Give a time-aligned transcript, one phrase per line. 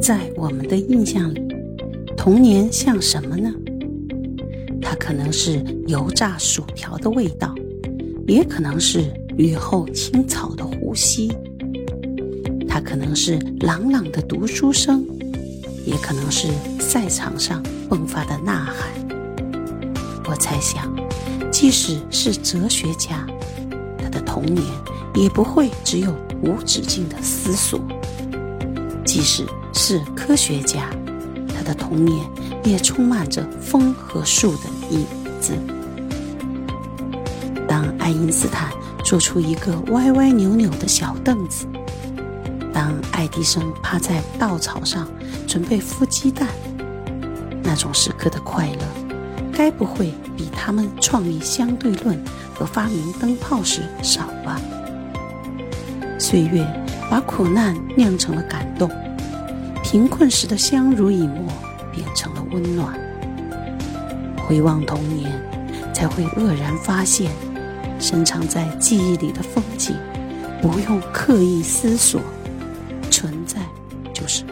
[0.00, 1.42] 在我们的印象里，
[2.16, 3.52] 童年像什么呢？
[4.80, 7.54] 它可能是油炸薯条的味道，
[8.26, 9.04] 也可能是
[9.36, 11.28] 雨后青草的呼吸；
[12.68, 15.04] 它可能是朗朗的读书声，
[15.84, 18.88] 也可能是赛场上迸发的呐喊。
[20.24, 20.94] 我猜想，
[21.50, 23.26] 即使是哲学家，
[23.98, 24.64] 他的童年
[25.14, 27.80] 也不会只有无止境的思索；
[29.18, 30.90] 即使是科学家，
[31.52, 32.24] 他的童年
[32.62, 34.60] 也充满着风和树的。
[34.92, 35.04] 影
[35.40, 35.58] 子。
[37.66, 38.70] 当爱因斯坦
[39.04, 41.66] 做出一个歪歪扭扭的小凳子，
[42.72, 45.08] 当爱迪生趴在稻草上
[45.48, 46.46] 准备孵鸡蛋，
[47.64, 49.12] 那种时刻的快乐，
[49.52, 52.16] 该不会比他们创立相对论
[52.54, 54.60] 和发明灯泡时少吧？
[56.20, 56.64] 岁月
[57.10, 58.88] 把苦难酿成了感动，
[59.90, 61.50] 贫困时的相濡以沫
[61.90, 62.92] 变成了温暖。
[64.36, 65.32] 回望童年，
[65.94, 67.32] 才会愕然发现，
[67.98, 69.96] 深藏在记忆里的风景，
[70.60, 72.20] 不用刻意思索，
[73.10, 73.62] 存在
[74.12, 74.44] 就是